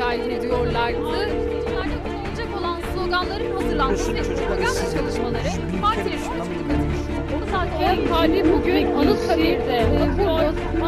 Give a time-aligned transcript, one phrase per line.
[0.00, 1.28] şikayet ediyorlardı.
[1.28, 5.42] Seçimlerde kullanılacak olan sloganların hazırlanması ve propaganda çalışmaları
[5.80, 6.20] partilerin
[7.40, 9.86] Bu zaten hali bugün Anıtkabir'de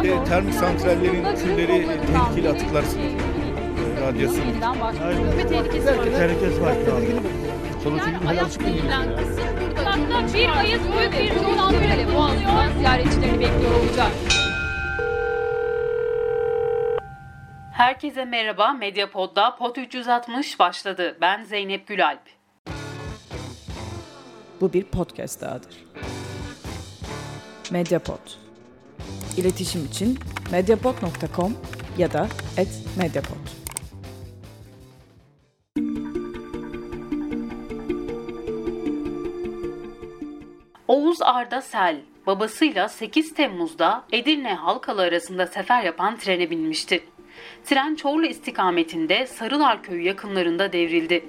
[0.03, 4.45] E, termik santrallerin külleri e, tehlikeli atıklar e, radyasyon.
[4.45, 6.07] yeniden başlıyor ve tehlikesi var.
[6.17, 6.73] Herkes var.
[7.97, 9.91] Yani ayak denilen kısım burada.
[9.91, 14.42] Hatta bir ayız büyük bir yol Ankara'lı Boğaz'dan ziyaretçilerini bekliyor olacak.
[17.73, 18.73] Herkese merhaba.
[18.73, 21.17] Medyapod'da Pod 360 başladı.
[21.21, 22.21] Ben Zeynep Gülalp.
[24.61, 25.85] Bu bir podcast dahadır.
[27.71, 28.19] Mediapod.
[29.37, 30.19] İletişim için
[30.51, 31.57] mediapod.com
[31.97, 32.27] ya da
[32.97, 33.47] @mediapod.
[40.87, 47.03] Oğuz Arda Sel, babasıyla 8 Temmuz'da Edirne Halkalı arasında sefer yapan trene binmişti.
[47.65, 51.25] Tren Çorlu istikametinde Sarılar Köyü yakınlarında devrildi.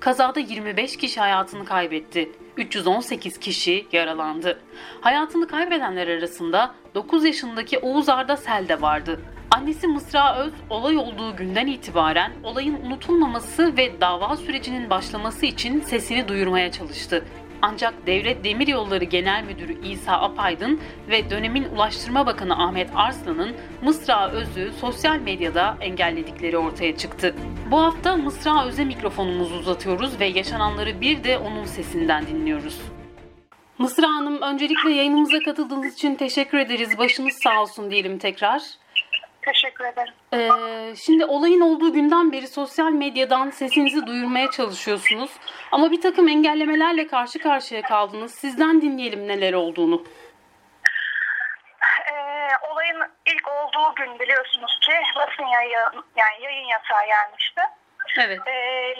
[0.00, 2.32] Kazada 25 kişi hayatını kaybetti.
[2.56, 4.60] 318 kişi yaralandı.
[5.00, 9.20] Hayatını kaybedenler arasında 9 yaşındaki Oğuz Arda Sel de vardı.
[9.50, 16.28] Annesi Mısra Öz olay olduğu günden itibaren olayın unutulmaması ve dava sürecinin başlaması için sesini
[16.28, 17.24] duyurmaya çalıştı.
[17.62, 24.72] Ancak Devlet Demiryolları Genel Müdürü İsa Apaydın ve dönemin Ulaştırma Bakanı Ahmet Arslan'ın Mısra Öz'ü
[24.80, 27.34] sosyal medyada engelledikleri ortaya çıktı.
[27.70, 32.80] Bu hafta Mısra Öz'e mikrofonumuzu uzatıyoruz ve yaşananları bir de onun sesinden dinliyoruz.
[33.78, 36.98] Mısra Hanım öncelikle yayınımıza katıldığınız için teşekkür ederiz.
[36.98, 38.62] Başınız sağ olsun diyelim tekrar.
[39.52, 40.14] Teşekkür ederim.
[40.34, 45.30] Ee, şimdi olayın olduğu günden beri sosyal medyadan sesinizi duyurmaya çalışıyorsunuz.
[45.72, 48.34] Ama bir takım engellemelerle karşı karşıya kaldınız.
[48.34, 50.04] Sizden dinleyelim neler olduğunu.
[51.82, 57.60] Ee, olayın ilk olduğu gün biliyorsunuz ki basın yayın, yani yayın yasağı gelmişti.
[58.18, 58.40] Evet.
[58.46, 58.52] Ee,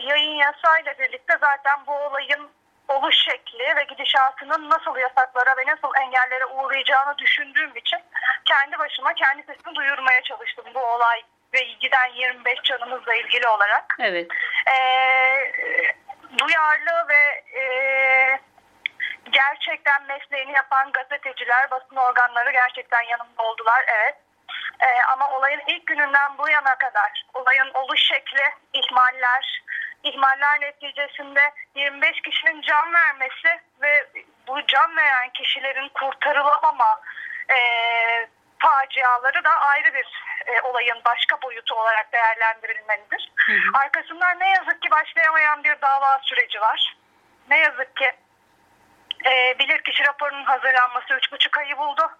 [0.09, 2.49] yayın yasağıyla birlikte zaten bu olayın
[2.88, 7.99] oluş şekli ve gidişatının nasıl yasaklara ve nasıl engellere uğrayacağını düşündüğüm için
[8.44, 11.22] kendi başıma kendi sesimi duyurmaya çalıştım bu olay
[11.54, 13.97] ve giden 25 canımızla ilgili olarak.
[14.00, 14.27] Evet.
[14.69, 15.53] Ee,
[16.38, 17.65] duyarlı ve e,
[19.31, 23.84] gerçekten mesleğini yapan gazeteciler, basın organları gerçekten yanımda oldular.
[23.88, 24.16] Evet.
[24.81, 29.62] Ee, ama olayın ilk gününden bu yana kadar olayın oluş şekli, ihmaller,
[30.03, 34.06] ihmaller neticesinde 25 kişinin can vermesi ve
[34.47, 37.00] bu can veren kişilerin kurtarılamama
[37.50, 37.59] e,
[38.59, 40.06] faciaları da ayrı bir
[40.47, 43.32] e, olayın başka boyutu olarak değerlendirilmelidir.
[43.75, 46.97] Arkasından ne yazık ki başlayamayan bir dava süreci var.
[47.50, 48.12] Ne yazık ki
[49.26, 52.10] e, bilirkişi raporunun hazırlanması üç buçuk ayı buldu.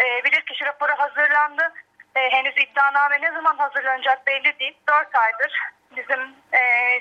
[0.00, 1.72] E, bilirkişi raporu hazırlandı.
[2.16, 4.76] E, henüz iddianame ne zaman hazırlanacak belli değil.
[4.88, 6.20] Dört aydır bizim
[6.52, 6.60] e,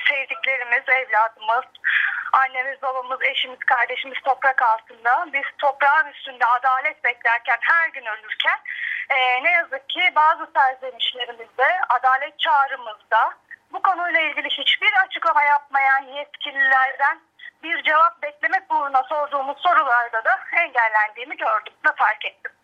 [0.10, 1.66] sevdiklerimiz, evladımız,
[2.34, 5.28] annemiz, babamız, eşimiz, kardeşimiz toprak altında.
[5.34, 8.60] Biz toprağın üstünde adalet beklerken, her gün ölürken
[9.10, 13.34] e, ne yazık ki bazı serzenişlerimizde, adalet çağrımızda
[13.72, 17.20] bu konuyla ilgili hiçbir açıklama yapmayan yetkililerden
[17.64, 22.55] bir cevap beklemek uğruna sorduğumuz sorularda da engellendiğimi gördüm ve fark ettim.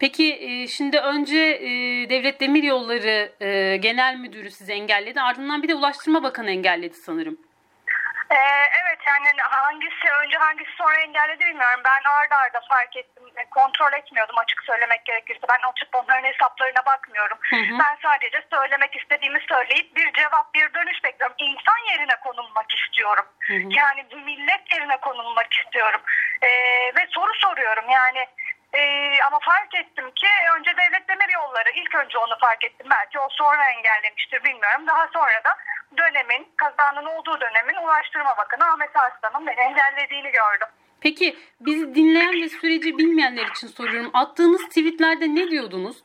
[0.00, 1.70] Peki e, şimdi önce e,
[2.10, 5.20] Devlet Demiryolları e, Genel Müdürü sizi engelledi.
[5.20, 7.38] Ardından bir de Ulaştırma Bakanı engelledi sanırım.
[8.30, 8.36] Ee,
[8.82, 11.80] evet yani hangisi önce hangisi sonra engelledi bilmiyorum.
[11.84, 13.24] Ben arda arda fark ettim.
[13.50, 15.40] Kontrol etmiyordum açık söylemek gerekirse.
[15.48, 17.38] Ben açıp onların hesaplarına bakmıyorum.
[17.50, 17.78] Hı hı.
[17.78, 21.36] Ben sadece söylemek istediğimi söyleyip bir cevap bir dönüş bekliyorum.
[21.38, 23.24] İnsan yerine konulmak istiyorum.
[23.40, 23.68] Hı hı.
[23.70, 26.00] Yani millet yerine konulmak istiyorum.
[26.42, 26.48] Ee,
[26.96, 28.26] ve soru soruyorum yani.
[28.78, 30.26] Ee, ama fark ettim ki
[30.58, 32.86] önce devlet demir yolları ilk önce onu fark ettim.
[32.90, 34.86] Belki o sonra engellemiştir bilmiyorum.
[34.86, 35.56] Daha sonra da
[35.96, 40.68] dönemin kazanın olduğu dönemin Ulaştırma Bakanı Ahmet Arslan'ın beni engellediğini gördüm.
[41.00, 44.10] Peki bizi dinleyen ve süreci bilmeyenler için soruyorum.
[44.14, 45.96] Attığınız tweetlerde ne diyordunuz?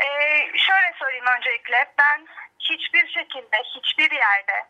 [0.00, 2.26] Ee, şöyle söyleyeyim öncelikle ben
[2.58, 4.66] hiçbir şekilde hiçbir yerde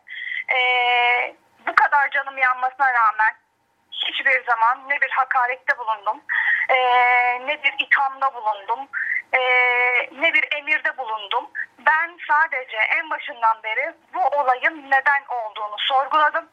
[0.55, 1.35] ee,
[1.67, 3.35] bu kadar canım yanmasına rağmen
[4.07, 6.21] hiçbir zaman ne bir hakarette bulundum
[6.69, 6.75] ee,
[7.47, 8.87] ne bir ithamda bulundum
[9.33, 11.49] ee, ne bir emirde bulundum.
[11.79, 16.49] Ben sadece en başından beri bu olayın neden olduğunu sorguladım.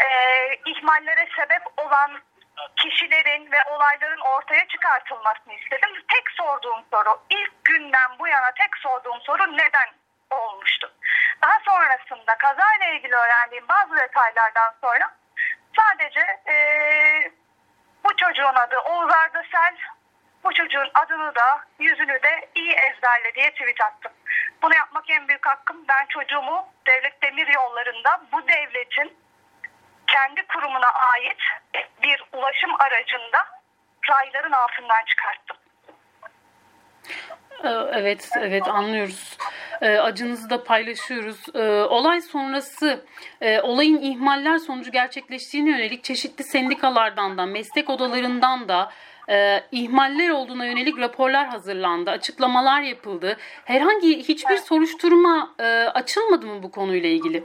[0.00, 2.22] Ee, ihmallere sebep olan
[2.76, 5.90] kişilerin ve olayların ortaya çıkartılmasını istedim.
[6.08, 9.88] Tek sorduğum soru, ilk günden bu yana tek sorduğum soru neden
[10.30, 10.92] olmuştu.
[11.42, 15.14] Daha sonrasında kazayla ilgili öğrendiğim bazı detaylardan sonra
[15.76, 17.32] sadece eee,
[18.04, 19.76] bu çocuğun adı Oğuz Ardasel,
[20.44, 24.12] bu çocuğun adını da yüzünü de iyi ezberle diye tweet attım.
[24.62, 25.84] Bunu yapmak en büyük hakkım.
[25.88, 29.16] Ben çocuğumu devlet demir yollarında bu devletin
[30.06, 31.38] kendi kurumuna ait
[32.02, 33.46] bir ulaşım aracında
[34.10, 35.56] rayların altından çıkarttım.
[37.64, 39.38] Ee, Evet, evet anlıyoruz.
[39.82, 41.36] Ee, Acınızı da paylaşıyoruz.
[41.54, 43.04] Ee, Olay sonrası,
[43.40, 48.92] e, olayın ihmaller sonucu gerçekleştiğine yönelik çeşitli sendikalardan da, meslek odalarından da
[49.28, 53.36] e, ihmaller olduğuna yönelik raporlar hazırlandı, açıklamalar yapıldı.
[53.64, 55.64] Herhangi hiçbir soruşturma e,
[55.94, 57.44] açılmadı mı bu konuyla ilgili?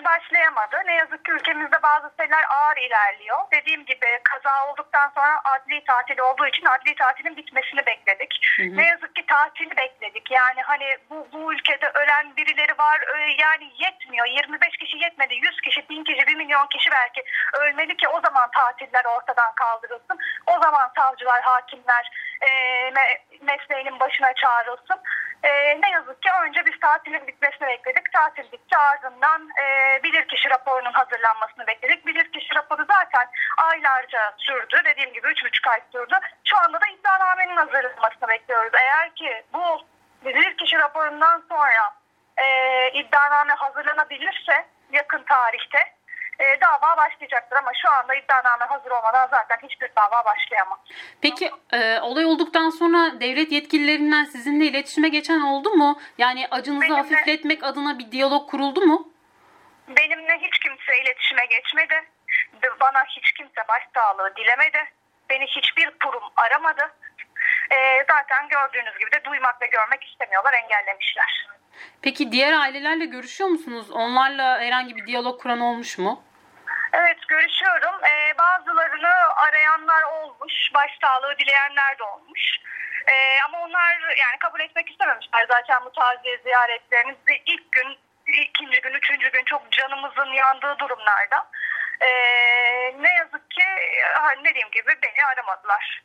[0.00, 0.76] Henüz başlayamadı.
[0.86, 3.38] Ne yazık ki ülkemizde bazı şeyler ağır ilerliyor.
[3.52, 8.40] Dediğim gibi kaza olduktan sonra adli tatil olduğu için adli tatilin bitmesini bekledik.
[8.76, 10.30] Ne yazık ki tatili bekledik.
[10.30, 13.00] Yani hani bu, bu ülkede ölen birileri var.
[13.38, 14.26] Yani yetmiyor.
[14.26, 15.34] 25 kişi yetmedi.
[15.34, 17.24] 100 kişi, 1000 kişi, 1 milyon kişi belki
[17.60, 20.18] ölmeli ki o zaman tatiller ortadan kaldırılsın.
[20.46, 22.10] O zaman savcılar, hakimler
[22.40, 22.48] e,
[22.90, 25.00] me- mesleğinin başına çağrılsın.
[25.42, 28.12] E, ne yazık ki önce biz tatilin bitmesini bekledik.
[28.12, 32.06] Tatil bitti ardından e, bilirkişi raporunun hazırlanmasını bekledik.
[32.06, 34.82] Bilirkişi raporu zaten aylarca sürdü.
[34.84, 36.14] Dediğim gibi 3,5 ay sürdü.
[36.44, 38.72] Şu anda da iddianamenin hazırlanmasını bekliyoruz.
[38.74, 39.80] Eğer ki bu
[40.24, 41.94] bilirkişi raporundan sonra
[42.36, 42.46] e,
[42.92, 45.92] iddianame hazırlanabilirse yakın tarihte
[46.40, 47.56] e, dava başlayacaktır.
[47.56, 50.78] Ama şu anda iddianame hazır olmadan zaten hiçbir dava başlayamaz.
[51.22, 56.00] Peki e, olay olduktan sonra devlet yetkililerinden sizinle iletişime geçen oldu mu?
[56.18, 59.12] Yani acınızı Benimle- hafifletmek adına bir diyalog kuruldu mu?
[59.88, 61.94] Benimle hiç kimse iletişime geçmedi.
[62.80, 64.78] Bana hiç kimse başsağlığı dilemedi.
[65.30, 66.90] Beni hiçbir kurum aramadı.
[67.72, 71.46] Ee, zaten gördüğünüz gibi de duymak ve görmek istemiyorlar, engellemişler.
[72.02, 73.90] Peki diğer ailelerle görüşüyor musunuz?
[73.90, 76.22] Onlarla herhangi bir diyalog kuran olmuş mu?
[76.92, 78.04] Evet görüşüyorum.
[78.04, 82.58] Ee, bazılarını arayanlar olmuş, başsağlığı dileyenler de olmuş.
[83.08, 87.16] Ee, ama onlar yani kabul etmek istememişler zaten bu taziye ziyaretlerini.
[87.28, 91.46] Ve ilk gün, ikinci gün, üçüncü gün çok canımızın yandığı durumlarda.
[92.00, 92.08] Ee,
[92.98, 93.64] ne yazık ki
[94.14, 96.02] hani dediğim gibi beni aramadılar.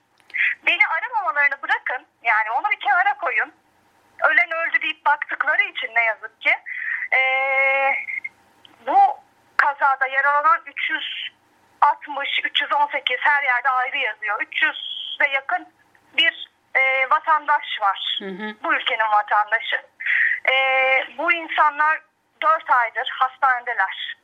[0.66, 3.54] Beni aramamalarını bırakın yani onu bir kenara koyun.
[4.24, 6.58] Ölen öldü deyip baktıkları için ne yazık ki.
[7.14, 7.94] Ee,
[8.88, 9.15] bu
[9.86, 14.42] kazada yaralanan 360, 318 her yerde ayrı yazıyor.
[14.42, 15.68] 300'e yakın
[16.18, 18.18] bir e, vatandaş var.
[18.20, 18.56] Hı hı.
[18.64, 19.82] Bu ülkenin vatandaşı.
[20.52, 20.56] E,
[21.18, 22.02] bu insanlar
[22.42, 24.18] 4 aydır hastanedeler.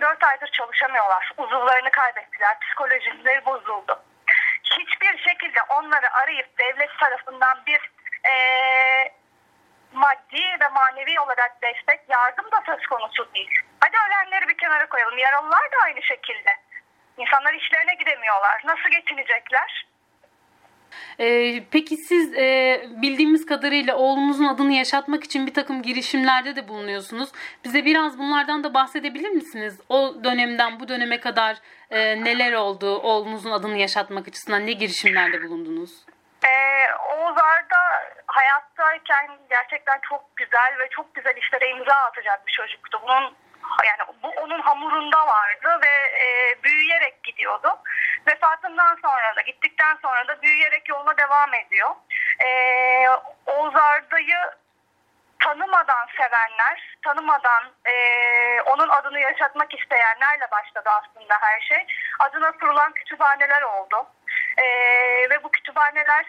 [0.00, 1.32] 4 aydır çalışamıyorlar.
[1.38, 2.60] Uzuvlarını kaybettiler.
[2.60, 4.02] Psikolojileri bozuldu.
[4.64, 7.90] Hiçbir şekilde onları arayıp devlet tarafından bir
[8.30, 8.34] e,
[9.94, 13.50] maddi ve manevi olarak destek, yardım da söz konusu değil.
[13.80, 15.18] Hadi ölenleri bir kenara koyalım.
[15.18, 16.50] Yaralılar da aynı şekilde.
[17.18, 18.62] İnsanlar işlerine gidemiyorlar.
[18.64, 19.86] Nasıl geçinecekler?
[21.20, 27.28] Ee, peki siz e, bildiğimiz kadarıyla oğlunuzun adını yaşatmak için bir takım girişimlerde de bulunuyorsunuz.
[27.64, 29.80] Bize biraz bunlardan da bahsedebilir misiniz?
[29.88, 31.56] O dönemden bu döneme kadar
[31.90, 32.98] e, neler oldu?
[32.98, 35.90] Oğlunuzun adını yaşatmak açısından ne girişimlerde bulundunuz?
[36.46, 43.00] Ee, Oğuz Arda hayattayken gerçekten çok güzel ve çok güzel işlere imza atacak bir çocuktu.
[43.02, 43.36] Bunun
[43.84, 47.78] yani bu onun hamurunda vardı ve e, büyüyerek gidiyordu.
[48.26, 51.90] Vefatından sonra da gittikten sonra da büyüyerek yoluna devam ediyor.
[52.44, 53.08] Ee,
[53.46, 54.36] Oğuz Arda'yı
[55.44, 57.94] tanımadan sevenler, tanımadan e,
[58.62, 61.86] onun adını yaşatmak isteyenlerle başladı aslında her şey.
[62.18, 64.06] Adına kurulan kütüphaneler oldu.
[64.58, 64.64] E,
[65.30, 65.50] ve bu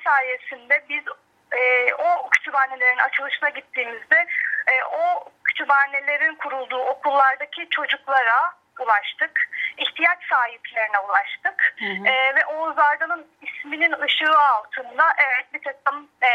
[0.04, 1.04] sayesinde biz
[1.52, 4.26] e, o kütüphanelerin açılışına gittiğimizde
[4.68, 9.50] e, o kütüphanelerin kurulduğu okullardaki çocuklara ulaştık.
[9.78, 11.76] İhtiyaç sahiplerine ulaştık.
[11.80, 12.08] hı.
[12.10, 16.32] E, ve Oğuz Arda'nın isminin ışığı altında evet bir takım e,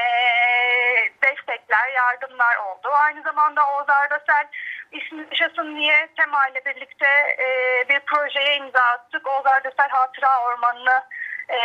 [1.23, 2.88] destekler, yardımlar oldu.
[2.93, 4.47] Aynı zamanda Oğuz Ardasel
[4.93, 7.07] ismi yaşasın diye Tema ile birlikte
[7.38, 7.49] e,
[7.88, 9.26] bir projeye imza attık.
[9.26, 11.02] Oğuz Ardasel Hatıra Ormanı'nı
[11.50, 11.61] e,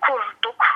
[0.00, 0.66] kurduk.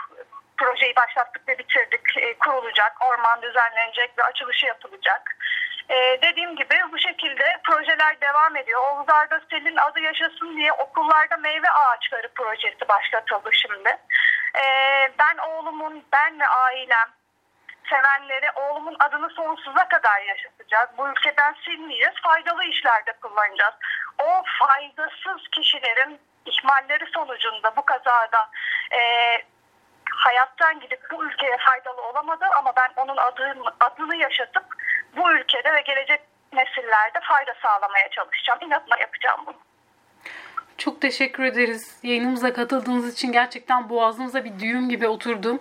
[0.57, 2.17] Projeyi başlattık ve bitirdik.
[2.17, 5.37] E, kurulacak, orman düzenlenecek ve açılışı yapılacak.
[5.89, 8.81] E, dediğim gibi bu şekilde projeler devam ediyor.
[8.81, 13.89] Oğuz Ardasel'in adı yaşasın diye okullarda meyve ağaçları projesi başlatıldı şimdi.
[14.55, 14.65] E,
[15.19, 17.09] ben oğlumun, ben ve ailem
[17.91, 20.89] sevenleri oğlumun adını sonsuza kadar yaşatacağız.
[20.99, 22.15] Bu ülkeden silmeyeceğiz.
[22.23, 23.75] Faydalı işlerde kullanacağız.
[24.19, 28.51] O faydasız kişilerin ihmalleri sonucunda bu kazada
[28.93, 29.01] e,
[30.11, 34.65] hayattan gidip bu ülkeye faydalı olamadı ama ben onun adını, adını yaşatıp
[35.17, 36.21] bu ülkede ve gelecek
[36.53, 38.59] nesillerde fayda sağlamaya çalışacağım.
[38.63, 39.57] İnatla yapacağım bunu.
[40.79, 42.01] Çok teşekkür ederiz.
[42.03, 45.59] Yayınımıza katıldığınız için gerçekten boğazımıza bir düğüm gibi oturdu.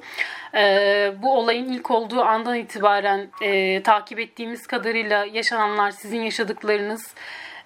[0.55, 7.15] Ee, bu olayın ilk olduğu andan itibaren e, takip ettiğimiz kadarıyla yaşananlar, sizin yaşadıklarınız.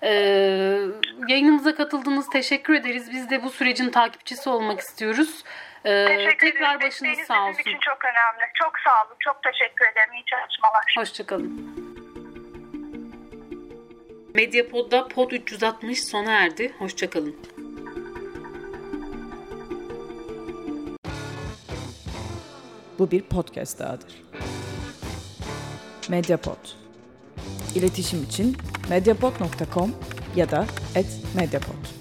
[0.03, 0.79] Ee,
[1.27, 2.29] yayınımıza katıldınız.
[2.29, 3.11] Teşekkür ederiz.
[3.11, 5.43] Biz de bu sürecin takipçisi olmak istiyoruz.
[5.85, 6.87] Ee, Teşekkür tekrar ederim.
[6.87, 7.59] başınız Desteğiniz sağ olsun.
[7.61, 8.51] için çok önemli.
[8.53, 9.15] Çok sağ olun.
[9.19, 10.13] Çok teşekkür ederim.
[10.13, 10.95] İyi çalışmalar.
[10.97, 11.79] Hoşçakalın.
[14.35, 16.73] Medyapod'da Pod 360 sona erdi.
[16.79, 17.35] Hoşçakalın.
[22.99, 24.23] Bu bir podcast dahadır.
[26.09, 26.57] Mediapod.
[27.75, 28.57] İletişim için
[28.89, 29.91] mediapod.com
[30.35, 30.65] ya da
[31.35, 31.98] @mediapod.